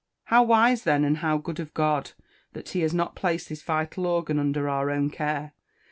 [0.23, 2.13] How wise, then, and how good of God,
[2.53, 5.53] that he has not placed this vital organ under our own care!